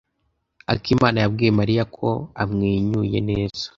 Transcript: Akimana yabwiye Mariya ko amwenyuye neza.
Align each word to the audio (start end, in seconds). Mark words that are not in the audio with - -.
Akimana 0.73 1.17
yabwiye 1.19 1.51
Mariya 1.59 1.83
ko 1.97 2.07
amwenyuye 2.41 3.17
neza. 3.29 3.65